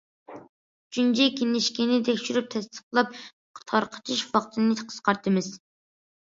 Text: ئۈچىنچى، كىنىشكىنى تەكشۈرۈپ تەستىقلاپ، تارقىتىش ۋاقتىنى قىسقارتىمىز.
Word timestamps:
ئۈچىنچى، 0.35 1.27
كىنىشكىنى 1.39 1.97
تەكشۈرۈپ 2.07 2.47
تەستىقلاپ، 2.55 3.13
تارقىتىش 3.73 4.25
ۋاقتىنى 4.33 4.79
قىسقارتىمىز. 4.81 5.53